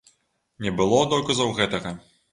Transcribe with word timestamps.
Не 0.65 0.71
было 0.79 0.97
доказаў 1.13 1.55
гэтага. 1.59 1.97